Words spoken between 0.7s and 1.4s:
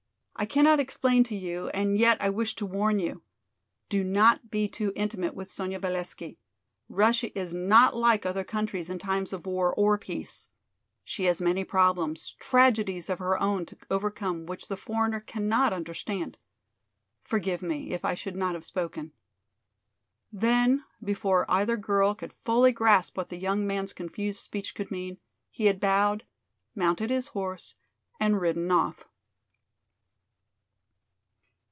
explain to